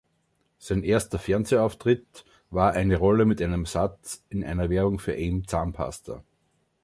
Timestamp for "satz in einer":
3.67-4.71